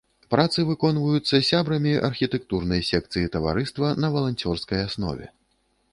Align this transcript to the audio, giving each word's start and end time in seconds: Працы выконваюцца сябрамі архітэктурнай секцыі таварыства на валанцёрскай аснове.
Працы 0.33 0.63
выконваюцца 0.69 1.41
сябрамі 1.49 1.93
архітэктурнай 2.09 2.81
секцыі 2.91 3.31
таварыства 3.35 3.93
на 4.03 4.07
валанцёрскай 4.17 4.79
аснове. 4.87 5.25